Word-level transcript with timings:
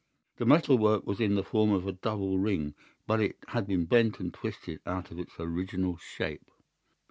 The 0.37 0.47
metal 0.47 0.79
work 0.79 1.05
was 1.05 1.19
in 1.19 1.35
the 1.35 1.43
form 1.43 1.71
of 1.71 1.85
a 1.85 1.91
double 1.91 2.39
ring, 2.39 2.73
but 3.05 3.21
it 3.21 3.35
had 3.49 3.67
been 3.67 3.85
bent 3.85 4.19
and 4.19 4.33
twisted 4.33 4.79
out 4.83 5.11
of 5.11 5.19
its 5.19 5.33
original 5.39 5.97
shape. 5.97 6.49